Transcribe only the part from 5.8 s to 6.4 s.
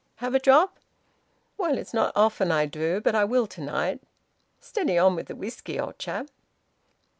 chap."